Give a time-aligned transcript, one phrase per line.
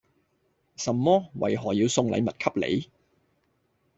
[0.77, 1.29] 什麼？
[1.35, 2.89] 為何要送禮物給你？